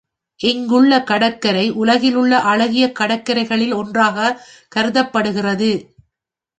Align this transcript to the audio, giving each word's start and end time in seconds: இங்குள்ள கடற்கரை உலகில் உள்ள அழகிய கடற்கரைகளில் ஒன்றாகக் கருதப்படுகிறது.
இங்குள்ள 0.39 1.03
கடற்கரை 1.03 1.69
உலகில் 1.73 2.15
உள்ள 2.15 2.39
அழகிய 2.39 2.91
கடற்கரைகளில் 2.99 3.73
ஒன்றாகக் 3.73 4.39
கருதப்படுகிறது. 4.69 5.71